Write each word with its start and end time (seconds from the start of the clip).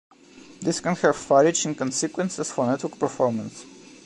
This 0.61 0.79
can 0.79 0.95
have 0.95 1.15
far-reaching 1.15 1.75
consequences 1.75 2.51
for 2.51 2.65
network 2.65 2.97
performance. 2.97 3.63